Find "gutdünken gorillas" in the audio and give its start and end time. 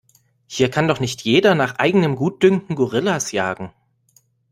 2.15-3.31